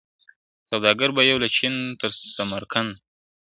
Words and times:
سوداګر 0.69 1.09
به 1.15 1.21
یو 1.29 1.37
له 1.43 1.49
چین 1.57 1.73
تر 1.99 2.11
سمرقنده!. 2.35 2.97